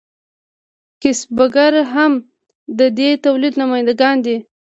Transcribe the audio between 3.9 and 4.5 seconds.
ګان دي.